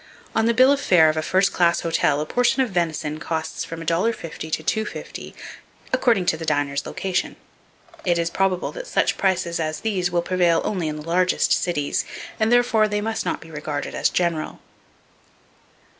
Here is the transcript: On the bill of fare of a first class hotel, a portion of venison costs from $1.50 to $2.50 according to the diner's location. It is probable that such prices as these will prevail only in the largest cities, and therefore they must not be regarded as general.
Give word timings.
On 0.33 0.47
the 0.47 0.53
bill 0.55 0.71
of 0.71 0.81
fare 0.81 1.09
of 1.09 1.15
a 1.17 1.21
first 1.21 1.53
class 1.53 1.81
hotel, 1.81 2.21
a 2.21 2.25
portion 2.25 2.63
of 2.63 2.71
venison 2.71 3.19
costs 3.19 3.63
from 3.63 3.85
$1.50 3.85 4.51
to 4.65 4.85
$2.50 4.85 5.35
according 5.93 6.25
to 6.25 6.35
the 6.37 6.43
diner's 6.43 6.87
location. 6.87 7.35
It 8.03 8.17
is 8.17 8.31
probable 8.31 8.71
that 8.71 8.87
such 8.87 9.15
prices 9.15 9.59
as 9.59 9.81
these 9.81 10.09
will 10.09 10.23
prevail 10.23 10.59
only 10.63 10.87
in 10.87 10.95
the 10.95 11.01
largest 11.07 11.53
cities, 11.53 12.03
and 12.39 12.51
therefore 12.51 12.87
they 12.87 12.99
must 12.99 13.25
not 13.25 13.41
be 13.41 13.51
regarded 13.51 13.93
as 13.93 14.09
general. 14.09 14.59